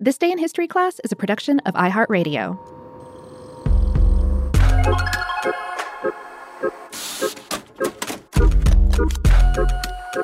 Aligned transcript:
This 0.00 0.18
Day 0.18 0.32
in 0.32 0.38
History 0.38 0.66
class 0.66 0.98
is 1.04 1.12
a 1.12 1.16
production 1.16 1.60
of 1.60 1.74
iHeartRadio. 1.74 2.58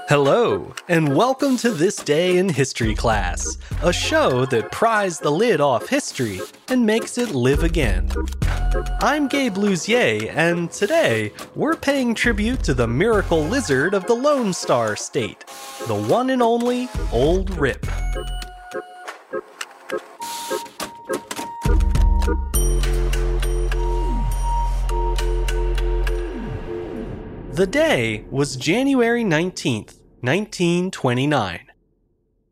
Hello, 0.09 0.75
and 0.89 1.15
welcome 1.15 1.57
to 1.59 1.71
This 1.71 1.95
Day 1.95 2.39
in 2.39 2.49
History 2.49 2.97
class, 2.97 3.59
a 3.85 3.93
show 3.93 4.45
that 4.47 4.73
pries 4.73 5.21
the 5.21 5.31
lid 5.31 5.61
off 5.61 5.89
history 5.89 6.41
and 6.67 6.85
makes 6.85 7.17
it 7.17 7.31
live 7.31 7.63
again. 7.63 8.11
I'm 9.01 9.29
Gabe 9.29 9.55
Luzier, 9.55 10.33
and 10.35 10.73
today 10.73 11.33
we're 11.55 11.77
paying 11.77 12.17
tribute 12.17 12.65
to 12.65 12.75
the 12.75 12.89
miracle 12.89 13.45
lizard 13.45 13.95
of 13.95 14.05
the 14.09 14.15
Lone 14.15 14.53
Star 14.53 14.97
State, 14.97 15.45
the 15.87 15.95
one 15.95 16.31
and 16.31 16.43
only 16.43 16.89
Old 17.13 17.57
Rip. 17.57 17.87
The 27.61 27.67
day 27.67 28.25
was 28.31 28.57
January 28.57 29.23
19th, 29.23 30.01
1929. 30.23 31.67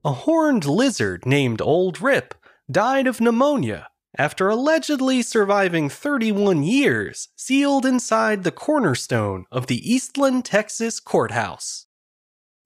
A 0.04 0.12
horned 0.12 0.66
lizard 0.66 1.24
named 1.24 1.62
Old 1.62 2.02
Rip 2.02 2.34
died 2.70 3.06
of 3.06 3.18
pneumonia 3.18 3.88
after 4.18 4.50
allegedly 4.50 5.22
surviving 5.22 5.88
31 5.88 6.62
years 6.62 7.28
sealed 7.36 7.86
inside 7.86 8.44
the 8.44 8.52
cornerstone 8.52 9.46
of 9.50 9.66
the 9.66 9.80
Eastland, 9.90 10.44
Texas 10.44 11.00
courthouse. 11.00 11.86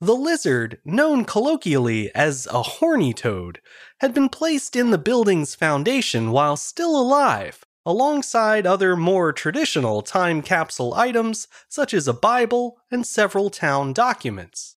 The 0.00 0.16
lizard, 0.16 0.80
known 0.84 1.24
colloquially 1.24 2.12
as 2.12 2.48
a 2.50 2.62
horny 2.62 3.14
toad, 3.14 3.60
had 4.00 4.12
been 4.12 4.28
placed 4.28 4.74
in 4.74 4.90
the 4.90 4.98
building's 4.98 5.54
foundation 5.54 6.32
while 6.32 6.56
still 6.56 7.00
alive 7.00 7.64
alongside 7.84 8.66
other 8.66 8.96
more 8.96 9.32
traditional 9.32 10.02
time 10.02 10.42
capsule 10.42 10.94
items 10.94 11.48
such 11.68 11.92
as 11.92 12.06
a 12.06 12.12
Bible 12.12 12.78
and 12.90 13.06
several 13.06 13.50
town 13.50 13.92
documents. 13.92 14.76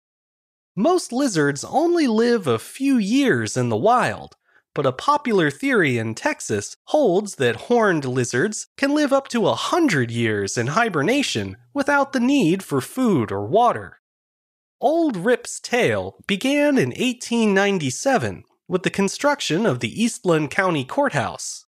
Most 0.77 1.13
lizards 1.13 1.65
only 1.65 2.07
live 2.07 2.47
a 2.47 2.59
few 2.59 2.97
years 2.97 3.57
in 3.57 3.69
the 3.69 3.77
wild, 3.77 4.37
but 4.75 4.87
a 4.87 4.93
popular 4.93 5.51
theory 5.51 5.99
in 5.99 6.15
Texas 6.15 6.77
holds 6.85 7.35
that 7.37 7.57
horned 7.57 8.05
lizards 8.05 8.69
can 8.77 8.95
live 8.95 9.13
up 9.13 9.29
to 9.29 9.47
a 9.47 9.55
hundred 9.55 10.11
years 10.11 10.57
in 10.57 10.69
hibernation 10.69 11.57
without 11.75 12.13
the 12.13 12.21
need 12.21 12.63
for 12.63 12.81
food 12.81 13.31
or 13.31 13.47
water. 13.47 13.99
Old 14.81 15.17
Rip's 15.17 15.61
tale 15.61 16.17
began 16.27 16.79
in 16.79 16.89
1897 16.89 18.45
with 18.67 18.83
the 18.83 18.91
construction 18.91 19.67
of 19.67 19.81
the 19.81 20.03
Eastland 20.03 20.51
County 20.51 20.85
Courthouse. 20.85 21.67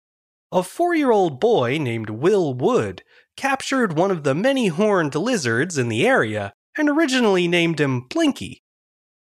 A 0.53 0.63
four 0.63 0.95
year 0.95 1.11
old 1.11 1.41
boy 1.41 1.77
named 1.79 2.09
Will 2.09 2.55
Wood 2.55 3.03
captured 3.37 3.97
one 3.97 4.13
of 4.13 4.23
the 4.23 4.35
many 4.35 4.69
horned 4.69 5.15
lizards 5.15 5.77
in 5.77 5.89
the 5.89 6.07
area 6.07 6.53
and 6.79 6.89
originally 6.89 7.49
named 7.49 7.81
him 7.81 8.03
Blinky. 8.03 8.63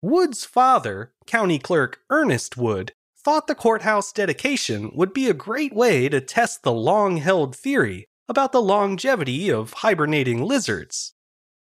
Wood's 0.02 0.44
father, 0.44 1.12
County 1.26 1.58
Clerk 1.58 2.00
Ernest 2.10 2.56
Wood, 2.56 2.92
thought 3.24 3.46
the 3.46 3.54
courthouse 3.54 4.12
dedication 4.12 4.90
would 4.94 5.14
be 5.14 5.28
a 5.28 5.34
great 5.34 5.72
way 5.72 6.08
to 6.08 6.20
test 6.20 6.62
the 6.62 6.72
long 6.72 7.16
held 7.16 7.56
theory 7.56 8.06
about 8.28 8.52
the 8.52 8.62
longevity 8.62 9.50
of 9.50 9.72
hibernating 9.72 10.42
lizards. 10.42 11.14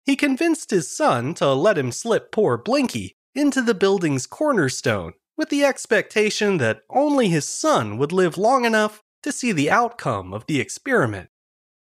He 0.06 0.16
convinced 0.16 0.70
his 0.70 0.94
son 0.94 1.34
to 1.36 1.54
let 1.54 1.78
him 1.78 1.92
slip 1.92 2.32
poor 2.32 2.58
Blinky 2.58 3.16
into 3.34 3.62
the 3.62 3.74
building's 3.74 4.28
cornerstone 4.28 5.14
with 5.38 5.50
the 5.50 5.64
expectation 5.64 6.58
that 6.58 6.82
only 6.90 7.30
his 7.30 7.48
son 7.48 7.98
would 7.98 8.12
live 8.12 8.38
long 8.38 8.66
enough 8.66 9.02
to 9.24 9.32
see 9.32 9.52
the 9.52 9.70
outcome 9.70 10.34
of 10.34 10.46
the 10.46 10.60
experiment. 10.60 11.30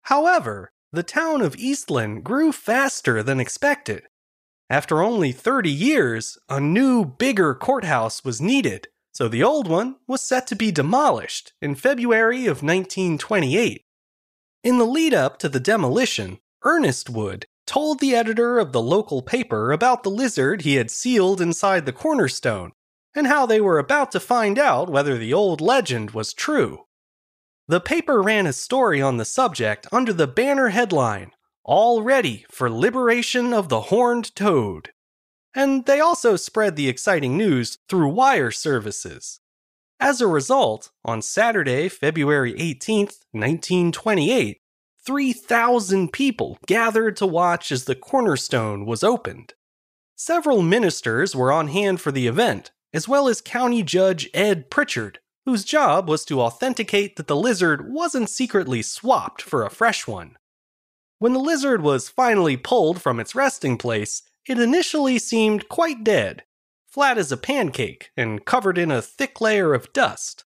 However, 0.04 0.72
the 0.92 1.04
town 1.04 1.42
of 1.42 1.56
Eastland 1.56 2.24
grew 2.24 2.52
faster 2.52 3.24
than 3.24 3.40
expected. 3.40 4.04
After 4.70 5.02
only 5.02 5.32
30 5.32 5.70
years, 5.70 6.38
a 6.50 6.60
new, 6.60 7.06
bigger 7.06 7.56
courthouse 7.56 8.24
was 8.24 8.42
needed, 8.42 8.88
so 9.14 9.28
the 9.28 9.44
old 9.44 9.68
one 9.68 9.98
was 10.08 10.22
set 10.22 10.48
to 10.48 10.56
be 10.56 10.72
demolished 10.72 11.54
in 11.62 11.76
February 11.76 12.46
of 12.46 12.64
1928. 12.64 13.84
In 14.64 14.78
the 14.78 14.86
lead 14.86 15.14
up 15.14 15.38
to 15.40 15.50
the 15.50 15.60
demolition, 15.60 16.40
Ernest 16.64 17.10
Wood 17.10 17.46
told 17.66 18.00
the 18.00 18.16
editor 18.16 18.60
of 18.60 18.72
the 18.72 18.82
local 18.82 19.22
paper 19.22 19.72
about 19.72 20.04
the 20.04 20.10
lizard 20.10 20.62
he 20.62 20.76
had 20.76 20.92
sealed 20.92 21.42
inside 21.42 21.86
the 21.86 21.92
cornerstone 21.92 22.72
and 23.16 23.28
how 23.28 23.46
they 23.46 23.62
were 23.62 23.78
about 23.80 24.12
to 24.12 24.20
find 24.20 24.58
out 24.58 24.90
whether 24.90 25.18
the 25.18 25.34
old 25.34 25.62
legend 25.62 26.12
was 26.12 26.34
true. 26.34 26.86
The 27.68 27.80
paper 27.80 28.22
ran 28.22 28.46
a 28.46 28.54
story 28.54 29.02
on 29.02 29.18
the 29.18 29.26
subject 29.26 29.88
under 29.92 30.12
the 30.12 30.28
banner 30.28 30.70
headline, 30.70 31.32
All 31.64 32.02
Ready 32.02 32.46
for 32.50 32.70
Liberation 32.70 33.54
of 33.54 33.70
the 33.70 33.82
Horned 33.82 34.36
Toad. 34.36 34.90
And 35.56 35.86
they 35.86 36.02
also 36.02 36.36
spread 36.36 36.76
the 36.76 36.90
exciting 36.90 37.38
news 37.38 37.78
through 37.88 38.10
wire 38.10 38.52
services. 38.52 39.40
As 39.98 40.20
a 40.20 40.28
result, 40.28 40.92
on 41.06 41.22
Saturday, 41.22 41.88
February 41.88 42.54
18th, 42.56 43.22
1928, 43.32 44.60
3,000 45.06 46.12
people 46.12 46.58
gathered 46.68 47.16
to 47.16 47.26
watch 47.26 47.72
as 47.72 47.86
the 47.86 47.96
cornerstone 47.96 48.86
was 48.86 49.04
opened. 49.04 49.54
Several 50.16 50.62
ministers 50.62 51.34
were 51.34 51.52
on 51.52 51.70
hand 51.70 52.02
for 52.02 52.12
the 52.12 52.28
event, 52.28 52.72
as 52.94 53.08
well 53.08 53.30
as 53.30 53.40
County 53.40 53.84
Judge 53.84 54.30
Ed 54.34 54.70
Pritchard, 54.70 55.20
whose 55.46 55.64
job 55.64 56.08
was 56.08 56.24
to 56.26 56.42
authenticate 56.42 57.16
that 57.16 57.28
the 57.28 57.36
lizard 57.36 57.92
wasn't 57.92 58.30
secretly 58.30 58.82
swapped 58.82 59.42
for 59.42 59.64
a 59.64 59.70
fresh 59.70 60.08
one. 60.08 60.38
When 61.20 61.34
the 61.34 61.40
lizard 61.40 61.82
was 61.82 62.10
finally 62.10 62.58
pulled 62.58 63.02
from 63.02 63.20
its 63.20 63.36
resting 63.36 63.78
place, 63.78 64.24
it 64.48 64.60
initially 64.60 65.20
seemed 65.20 65.70
quite 65.70 66.04
dead, 66.04 66.44
flat 66.88 67.18
as 67.18 67.32
a 67.32 67.38
pancake 67.38 68.12
and 68.16 68.46
covered 68.46 68.78
in 68.78 68.92
a 68.92 69.02
thick 69.02 69.40
layer 69.42 69.74
of 69.74 69.94
dust. 69.94 70.44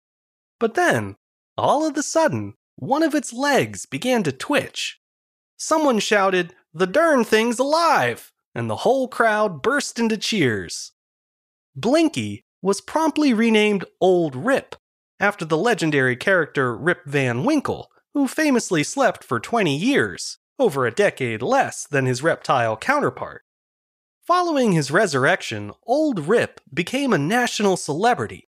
But 0.60 0.74
then, 0.74 1.16
all 1.56 1.86
of 1.86 1.96
a 1.96 2.02
sudden, 2.02 2.54
one 2.76 3.02
of 3.02 3.14
its 3.14 3.32
legs 3.32 3.86
began 3.86 4.22
to 4.24 4.32
twitch. 4.32 5.00
Someone 5.56 5.98
shouted, 5.98 6.54
The 6.72 6.86
darn 6.86 7.24
thing's 7.24 7.58
alive! 7.58 8.32
and 8.54 8.68
the 8.68 8.76
whole 8.76 9.06
crowd 9.06 9.62
burst 9.62 9.98
into 9.98 10.16
cheers. 10.16 10.92
Blinky 11.76 12.42
was 12.60 12.80
promptly 12.80 13.32
renamed 13.32 13.84
Old 14.00 14.34
Rip 14.34 14.74
after 15.20 15.44
the 15.44 15.56
legendary 15.56 16.16
character 16.16 16.76
Rip 16.76 17.04
Van 17.06 17.44
Winkle, 17.44 17.90
who 18.14 18.28
famously 18.28 18.82
slept 18.82 19.24
for 19.24 19.40
20 19.40 19.76
years, 19.76 20.38
over 20.58 20.86
a 20.86 20.90
decade 20.90 21.42
less 21.42 21.86
than 21.86 22.06
his 22.06 22.22
reptile 22.22 22.76
counterpart. 22.76 23.42
Following 24.22 24.72
his 24.72 24.90
resurrection, 24.90 25.72
Old 25.86 26.28
Rip 26.28 26.60
became 26.72 27.12
a 27.12 27.18
national 27.18 27.76
celebrity. 27.76 28.48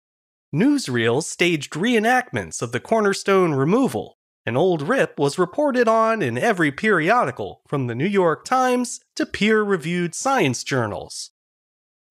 Newsreels 0.54 1.24
staged 1.24 1.74
reenactments 1.74 2.62
of 2.62 2.72
the 2.72 2.80
cornerstone 2.80 3.54
removal, 3.54 4.20
and 4.46 4.56
Old 4.56 4.84
Rip 4.84 5.18
was 5.18 5.40
reported 5.40 5.88
on 5.88 6.22
in 6.22 6.38
every 6.38 6.72
periodical, 6.72 7.62
from 7.68 7.88
the 7.88 7.96
New 7.96 8.06
York 8.06 8.46
Times 8.46 9.00
to 9.16 9.26
peer 9.26 9.64
reviewed 9.64 10.14
science 10.14 10.64
journals. 10.64 11.32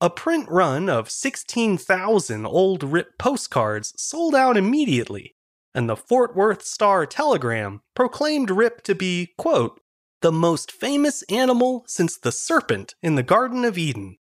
A 0.03 0.11
print 0.11 0.49
run 0.49 0.89
of 0.89 1.13
16,000 1.13 2.45
Old 2.45 2.83
Rip 2.83 3.17
postcards 3.19 3.95
sold 3.97 4.35
out 4.35 4.57
immediately, 4.57 5.37
and 5.77 5.89
the 5.89 5.95
Fort 5.95 6.35
Worth 6.35 6.65
Star 6.65 7.07
Telegram 7.07 7.83
proclaimed 7.95 8.51
Rip 8.51 8.83
to 8.83 8.97
be, 8.97 9.33
quote, 9.39 9.81
the 10.21 10.33
most 10.33 10.73
famous 10.73 11.23
animal 11.29 11.85
since 11.87 12.17
the 12.17 12.33
serpent 12.33 12.97
in 13.01 13.15
the 13.15 13.23
Garden 13.23 13.65
of 13.65 13.79
Eden. 13.79 14.17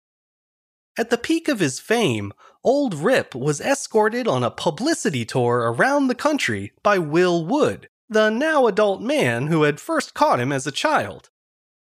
At 0.98 1.12
the 1.12 1.18
peak 1.18 1.48
of 1.48 1.62
his 1.62 1.80
fame, 1.80 2.34
Old 2.62 2.94
Rip 2.94 3.34
was 3.34 3.62
escorted 3.62 4.28
on 4.28 4.44
a 4.44 4.52
publicity 4.52 5.24
tour 5.24 5.60
around 5.60 6.08
the 6.08 6.14
country 6.14 6.74
by 6.84 7.00
Will 7.00 7.46
Wood, 7.46 7.88
the 8.10 8.30
now 8.30 8.68
adult 8.68 9.02
man 9.02 9.48
who 9.48 9.64
had 9.64 9.80
first 9.80 10.14
caught 10.14 10.42
him 10.42 10.52
as 10.52 10.68
a 10.68 10.74
child. 10.74 11.30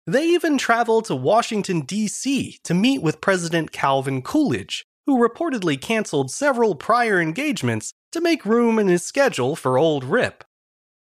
They 0.07 0.27
even 0.27 0.59
traveled 0.59 1.05
to 1.05 1.15
Washington, 1.15 1.81
D.C. 1.81 2.59
to 2.63 2.73
meet 2.75 3.01
with 3.01 3.21
President 3.21 3.71
Calvin 3.71 4.21
Coolidge, 4.21 4.85
who 5.07 5.17
reportedly 5.17 5.81
canceled 5.81 6.29
several 6.29 6.75
prior 6.75 7.19
engagements 7.19 7.91
to 8.11 8.21
make 8.21 8.45
room 8.45 8.77
in 8.77 8.87
his 8.87 9.03
schedule 9.03 9.55
for 9.55 9.79
Old 9.79 10.03
Rip. 10.03 10.43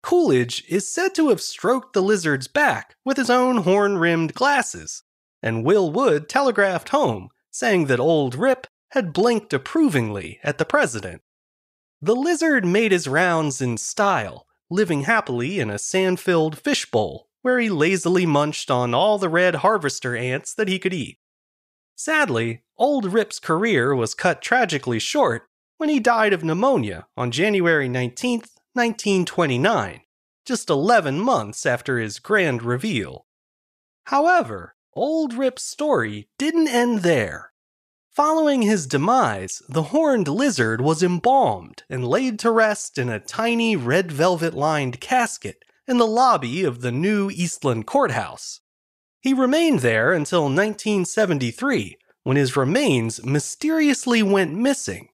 Coolidge 0.04 0.64
is 0.68 0.88
said 0.88 1.16
to 1.16 1.30
have 1.30 1.40
stroked 1.40 1.94
the 1.94 2.00
lizard's 2.00 2.46
back 2.46 2.94
with 3.04 3.16
his 3.16 3.28
own 3.28 3.58
horn 3.58 3.98
rimmed 3.98 4.34
glasses, 4.34 5.02
and 5.42 5.64
Will 5.64 5.90
Wood 5.90 6.28
telegraphed 6.28 6.90
home, 6.90 7.30
saying 7.50 7.86
that 7.86 8.00
Old 8.00 8.36
Rip 8.36 8.68
had 8.92 9.12
blinked 9.12 9.52
approvingly 9.52 10.38
at 10.44 10.58
the 10.58 10.64
president. 10.64 11.22
The 12.00 12.14
lizard 12.16 12.64
made 12.64 12.92
his 12.92 13.08
rounds 13.08 13.60
in 13.60 13.78
style, 13.78 14.46
living 14.70 15.02
happily 15.02 15.58
in 15.58 15.70
a 15.70 15.78
sand 15.78 16.20
filled 16.20 16.56
fishbowl 16.56 17.28
where 17.42 17.58
he 17.58 17.68
lazily 17.68 18.24
munched 18.24 18.70
on 18.70 18.94
all 18.94 19.18
the 19.18 19.28
red 19.28 19.56
harvester 19.56 20.16
ants 20.16 20.54
that 20.54 20.68
he 20.68 20.78
could 20.78 20.94
eat. 20.94 21.18
Sadly, 21.94 22.62
Old 22.78 23.12
Rip's 23.12 23.38
career 23.38 23.94
was 23.94 24.14
cut 24.14 24.40
tragically 24.40 24.98
short 24.98 25.48
when 25.76 25.88
he 25.88 26.00
died 26.00 26.32
of 26.32 26.42
pneumonia 26.42 27.06
on 27.16 27.30
January 27.30 27.88
19, 27.88 28.38
1929, 28.72 30.00
just 30.46 30.70
11 30.70 31.20
months 31.20 31.66
after 31.66 31.98
his 31.98 32.18
grand 32.18 32.62
reveal. 32.62 33.26
However, 34.06 34.74
Old 34.94 35.34
Rip's 35.34 35.64
story 35.64 36.28
didn't 36.38 36.68
end 36.68 37.00
there. 37.00 37.52
Following 38.10 38.62
his 38.62 38.86
demise, 38.86 39.62
the 39.68 39.84
horned 39.84 40.28
lizard 40.28 40.80
was 40.80 41.02
embalmed 41.02 41.82
and 41.88 42.06
laid 42.06 42.38
to 42.40 42.50
rest 42.50 42.98
in 42.98 43.08
a 43.08 43.18
tiny 43.18 43.74
red 43.74 44.12
velvet 44.12 44.54
lined 44.54 45.00
casket 45.00 45.64
in 45.86 45.98
the 45.98 46.06
lobby 46.06 46.64
of 46.64 46.80
the 46.80 46.92
new 46.92 47.30
Eastland 47.30 47.86
Courthouse. 47.86 48.60
He 49.20 49.32
remained 49.32 49.80
there 49.80 50.12
until 50.12 50.42
1973, 50.42 51.96
when 52.24 52.36
his 52.36 52.56
remains 52.56 53.24
mysteriously 53.24 54.22
went 54.22 54.54
missing. 54.54 55.08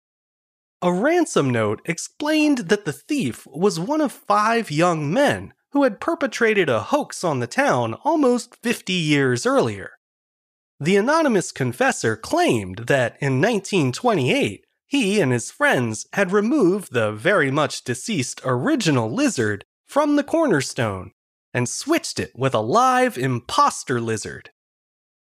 A 0.80 0.92
ransom 0.92 1.50
note 1.50 1.80
explained 1.84 2.58
that 2.68 2.84
the 2.84 2.92
thief 2.92 3.46
was 3.46 3.80
one 3.80 4.00
of 4.00 4.12
five 4.12 4.70
young 4.70 5.12
men 5.12 5.52
who 5.72 5.82
had 5.82 6.00
perpetrated 6.00 6.68
a 6.68 6.80
hoax 6.80 7.24
on 7.24 7.40
the 7.40 7.46
town 7.46 7.94
almost 8.04 8.56
50 8.62 8.92
years 8.92 9.44
earlier. 9.44 9.92
The 10.80 10.96
anonymous 10.96 11.50
confessor 11.50 12.16
claimed 12.16 12.84
that 12.86 13.16
in 13.20 13.40
1928, 13.40 14.64
he 14.86 15.20
and 15.20 15.32
his 15.32 15.50
friends 15.50 16.06
had 16.12 16.32
removed 16.32 16.92
the 16.92 17.12
very 17.12 17.50
much 17.50 17.84
deceased 17.84 18.40
original 18.44 19.12
lizard 19.12 19.64
from 19.88 20.16
the 20.16 20.22
cornerstone 20.22 21.12
and 21.54 21.68
switched 21.68 22.20
it 22.20 22.30
with 22.36 22.54
a 22.54 22.60
live 22.60 23.16
imposter 23.16 24.00
lizard. 24.00 24.50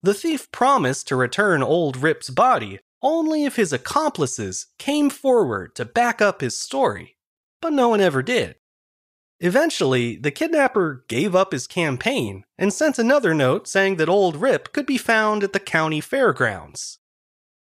The 0.02 0.16
thief 0.16 0.52
promised 0.52 1.08
to 1.08 1.16
return 1.16 1.62
Old 1.62 1.98
Rip's 1.98 2.30
body 2.30 2.80
only 3.02 3.46
if 3.46 3.56
his 3.56 3.72
accomplices 3.72 4.68
came 4.80 5.10
forward 5.10 5.76
to 5.76 5.86
back 5.86 6.22
up 6.22 6.42
his 6.42 6.58
story, 6.58 7.18
but 7.62 7.72
no 7.72 7.90
one 7.90 8.02
ever 8.02 8.24
did. 8.24 8.56
Eventually, 9.40 10.16
the 10.16 10.32
kidnapper 10.32 11.06
gave 11.08 11.36
up 11.36 11.52
his 11.52 11.68
campaign 11.68 12.44
and 12.58 12.74
sent 12.74 12.98
another 12.98 13.36
note 13.36 13.68
saying 13.68 13.98
that 13.98 14.10
Old 14.10 14.36
Rip 14.36 14.74
could 14.74 14.88
be 14.88 14.98
found 14.98 15.44
at 15.44 15.54
the 15.54 15.60
county 15.60 16.02
fairgrounds. 16.02 16.98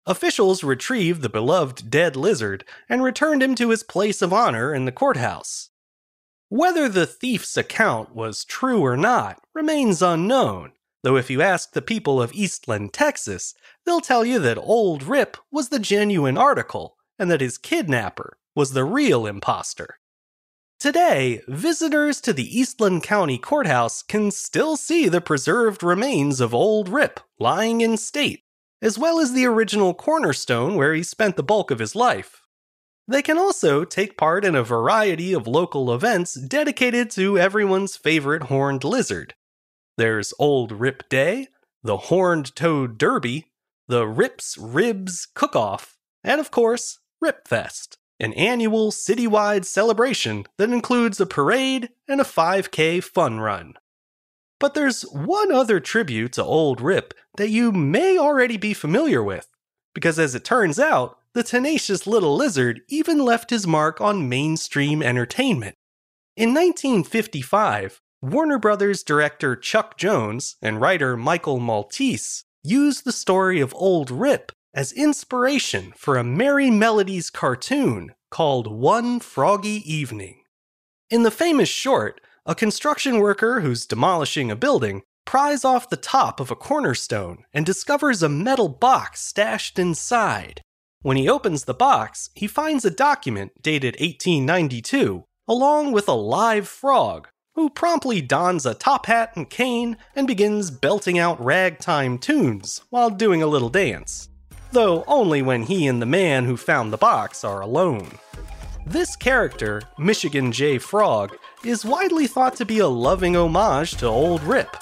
Officials 0.05 0.65
retrieved 0.65 1.23
the 1.23 1.29
beloved 1.29 1.89
dead 1.89 2.17
lizard 2.17 2.65
and 2.89 3.05
returned 3.05 3.41
him 3.41 3.55
to 3.55 3.71
his 3.71 3.85
place 3.85 4.21
of 4.21 4.33
honor 4.33 4.75
in 4.75 4.85
the 4.85 4.91
courthouse. 4.91 5.71
Whether 6.55 6.87
the 6.87 7.07
thief's 7.07 7.57
account 7.57 8.15
was 8.15 8.45
true 8.45 8.85
or 8.85 8.95
not 8.95 9.43
remains 9.55 10.03
unknown, 10.03 10.73
though 11.03 11.17
if 11.17 11.31
you 11.31 11.41
ask 11.41 11.73
the 11.73 11.81
people 11.81 12.21
of 12.21 12.35
Eastland, 12.35 12.93
Texas, 12.93 13.55
they'll 13.87 14.03
tell 14.03 14.23
you 14.23 14.39
that 14.41 14.59
Old 14.59 15.03
Rip 15.03 15.39
was 15.51 15.71
the 15.71 15.79
genuine 15.79 16.37
article 16.37 16.99
and 17.19 17.31
that 17.31 17.41
his 17.41 17.57
kidnapper 17.57 18.37
was 18.55 18.75
the 18.75 18.85
real 18.85 19.25
impostor. 19.25 19.99
Today, 20.79 21.41
visitors 21.49 22.21
to 22.21 22.35
the 22.35 22.61
Eastland 22.61 23.03
County 23.03 23.39
Courthouse 23.39 24.03
can 24.03 24.31
still 24.31 24.77
see 24.77 25.09
the 25.09 25.23
preserved 25.23 25.83
remains 25.83 26.39
of 26.39 26.53
Old 26.53 26.91
Rip 26.91 27.19
lying 27.39 27.81
in 27.81 27.97
state, 27.97 28.43
as 28.83 28.99
well 28.99 29.21
as 29.21 29.33
the 29.33 29.47
original 29.47 29.95
cornerstone 29.95 30.75
where 30.75 30.93
he 30.93 31.03
spent 31.03 31.37
the 31.37 31.43
bulk 31.43 31.71
of 31.71 31.79
his 31.79 31.97
life. 31.97 32.42
They 33.09 33.23
can 33.23 33.39
also 33.39 33.85
take 33.85 34.17
part 34.17 34.45
in 34.45 34.55
a 34.55 34.63
variety 34.63 35.33
of 35.33 35.47
local 35.47 35.93
events 35.93 36.35
dedicated 36.35 37.11
to 37.13 37.39
everyone's 37.39 37.97
favorite 37.97 38.45
horned 38.45 38.85
lizard. 38.85 39.35
There's 39.99 40.33
Old 40.39 40.73
Rip 40.73 41.09
Day, 41.09 41.49
the 41.83 41.97
Horned 41.97 42.55
Toad 42.55 42.99
Derby, 42.99 43.47
the 43.89 44.07
Rips 44.07 44.57
Ribs 44.57 45.27
Cook 45.35 45.57
Off, 45.57 45.99
and 46.23 46.41
of 46.41 46.51
course, 46.51 47.01
Rip 47.21 47.47
Fest 47.47 47.99
an 48.23 48.33
annual 48.35 48.93
citywide 48.93 49.65
celebration 49.65 50.45
that 50.57 50.71
includes 50.71 51.21
a 51.21 51.27
parade 51.27 51.91
and 52.09 52.21
a 52.21 52.25
5K 52.25 53.03
fun 53.03 53.41
run. 53.41 53.75
But 54.61 54.75
there's 54.75 55.03
one 55.03 55.51
other 55.51 55.81
tribute 55.81 56.33
to 56.35 56.45
Old 56.45 56.81
Rip 56.81 57.15
that 57.37 57.49
you 57.49 57.73
may 57.73 58.17
already 58.17 58.57
be 58.57 58.75
familiar 58.75 59.23
with, 59.25 59.49
because 59.93 60.21
as 60.21 60.37
it 60.37 60.45
turns 60.45 60.79
out, 60.79 61.19
the 61.35 61.43
tenacious 61.43 62.07
little 62.07 62.37
lizard 62.37 62.83
even 62.89 63.19
left 63.19 63.51
his 63.51 63.67
mark 63.67 64.01
on 64.01 64.29
mainstream 64.29 65.03
entertainment. 65.03 65.77
In 66.37 66.51
1955, 66.51 68.01
Warner 68.21 68.59
Brothers 68.59 69.03
director 69.03 69.57
Chuck 69.57 69.97
Jones 69.97 70.57
and 70.63 70.81
writer 70.81 71.17
Michael 71.17 71.59
Maltese 71.59 72.45
used 72.63 73.05
the 73.05 73.13
story 73.13 73.61
of 73.61 73.75
Old 73.75 74.11
Rip 74.11 74.53
as 74.75 74.93
inspiration 74.93 75.93
for 75.97 76.17
a 76.17 76.25
Merrie 76.25 76.71
Melodies 76.71 77.31
cartoon 77.31 78.13
called 78.31 78.67
One 78.67 79.21
Froggy 79.21 79.83
Evening. 79.93 80.43
In 81.11 81.25
the 81.25 81.31
famous 81.31 81.69
short, 81.69 82.21
a 82.47 82.55
construction 82.55 83.19
worker 83.19 83.61
who's 83.61 83.87
demolishing 83.87 84.51
a 84.51 84.57
building 84.57 85.03
pries 85.25 85.65
off 85.65 85.91
the 85.91 85.97
top 85.97 86.41
of 86.41 86.51
a 86.51 86.57
cornerstone 86.57 87.45
and 87.53 87.67
discovers 87.67 88.23
a 88.23 88.29
metal 88.29 88.69
box 88.69 89.21
stashed 89.21 89.79
inside. 89.79 90.63
When 91.03 91.17
he 91.17 91.29
opens 91.29 91.65
the 91.65 91.75
box, 91.75 92.31
he 92.33 92.47
finds 92.47 92.85
a 92.85 92.91
document 92.91 93.61
dated 93.61 93.95
1892, 93.95 95.25
along 95.49 95.91
with 95.91 96.07
a 96.07 96.13
live 96.13 96.69
frog, 96.69 97.27
who 97.57 97.71
promptly 97.71 98.21
dons 98.21 98.65
a 98.65 98.75
top 98.75 99.07
hat 99.07 99.33
and 99.35 99.51
cane 99.51 99.97
and 100.15 100.29
begins 100.29 100.71
belting 100.71 101.19
out 101.19 101.45
ragtime 101.45 102.19
tunes 102.19 102.83
while 102.91 103.11
doing 103.11 103.43
a 103.43 103.49
little 103.49 103.69
dance, 103.69 104.29
though 104.71 105.03
only 105.09 105.43
when 105.43 105.65
he 105.65 105.89
and 105.89 106.01
the 106.01 106.07
man 106.07 106.45
who 106.45 106.57
found 106.57 106.93
the 106.93 106.97
box 106.97 107.43
are 107.43 107.61
alone. 107.61 108.09
This 108.87 109.17
character, 109.17 109.83
Michigan 109.99 110.53
J. 110.53 110.79
Frog, 110.79 111.37
is 111.65 111.85
widely 111.85 112.29
thought 112.29 112.55
to 112.57 112.65
be 112.65 112.79
a 112.79 112.87
loving 112.87 113.37
homage 113.37 113.97
to 113.97 114.07
Old 114.07 114.43
Rip, 114.45 114.77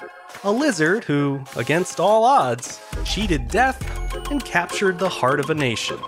a 0.44 0.52
lizard 0.52 1.04
who, 1.04 1.42
against 1.56 1.98
all 1.98 2.24
odds, 2.24 2.78
cheated 3.06 3.48
death 3.48 3.99
and 4.30 4.44
captured 4.44 4.98
the 4.98 5.08
heart 5.08 5.40
of 5.40 5.50
a 5.50 5.54
nation. 5.54 5.98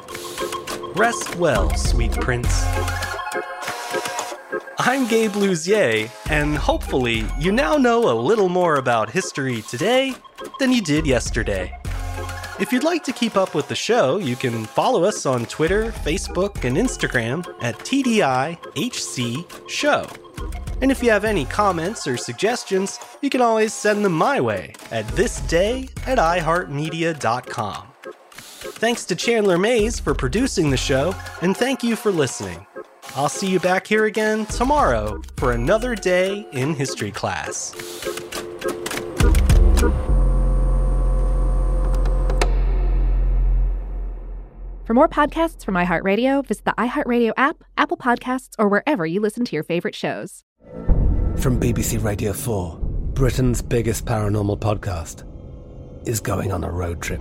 Rest 0.95 1.37
well, 1.37 1.75
sweet 1.75 2.13
prince. 2.13 2.65
I'm 4.79 5.07
Gabe 5.07 5.33
Luzier, 5.33 6.11
and 6.29 6.57
hopefully, 6.57 7.25
you 7.39 7.53
now 7.53 7.77
know 7.77 8.11
a 8.11 8.17
little 8.19 8.49
more 8.49 8.77
about 8.77 9.11
history 9.11 9.63
today 9.63 10.15
than 10.59 10.73
you 10.73 10.83
did 10.83 11.07
yesterday. 11.07 11.79
If 12.59 12.73
you'd 12.73 12.85
like 12.85 13.03
to 13.05 13.13
keep 13.13 13.37
up 13.37 13.55
with 13.55 13.69
the 13.69 13.75
show, 13.75 14.19
you 14.19 14.37
can 14.37 14.65
follow 14.67 15.05
us 15.05 15.25
on 15.25 15.47
Twitter, 15.47 15.93
Facebook, 15.93 16.65
and 16.65 16.77
Instagram 16.77 17.47
at 17.63 17.79
TDIHC 17.79 19.69
Show. 19.69 20.07
And 20.81 20.91
if 20.91 21.03
you 21.03 21.11
have 21.11 21.25
any 21.25 21.45
comments 21.45 22.07
or 22.07 22.17
suggestions, 22.17 22.99
you 23.21 23.31
can 23.31 23.41
always 23.41 23.73
send 23.73 24.05
them 24.05 24.13
my 24.13 24.41
way 24.41 24.75
at 24.91 25.07
thisday 25.07 25.89
at 26.07 26.19
iHeartMedia.com. 26.19 27.92
Thanks 28.83 29.05
to 29.05 29.15
Chandler 29.15 29.59
Mayes 29.59 30.01
for 30.01 30.13
producing 30.13 30.69
the 30.71 30.77
show, 30.77 31.15
and 31.41 31.57
thank 31.57 31.85
you 31.85 31.95
for 31.95 32.11
listening. 32.11 32.67
I'll 33.15 33.29
see 33.29 33.49
you 33.49 33.61
back 33.61 33.87
here 33.87 34.07
again 34.07 34.45
tomorrow 34.47 35.23
for 35.37 35.53
another 35.53 35.95
day 35.95 36.45
in 36.51 36.75
history 36.75 37.13
class. 37.13 37.71
For 44.85 44.95
more 44.95 45.09
podcasts 45.09 45.65
from 45.65 45.77
iHeartRadio, 45.77 46.45
visit 46.45 46.65
the 46.65 46.75
iHeartRadio 46.77 47.35
app, 47.37 47.63
Apple 47.79 47.99
Podcasts, 47.99 48.57
or 48.59 48.67
wherever 48.69 49.07
you 49.07 49.21
listen 49.21 49.45
to 49.45 49.55
your 49.55 49.63
favorite 49.63 49.95
shows. 49.95 50.43
From 51.37 51.61
BBC 51.61 52.03
Radio 52.03 52.33
4, 52.33 52.81
Britain's 53.15 53.63
biggest 53.63 54.07
paranormal 54.07 54.59
podcast 54.59 55.23
is 56.05 56.19
going 56.19 56.51
on 56.51 56.65
a 56.65 56.71
road 56.73 57.01
trip. 57.01 57.21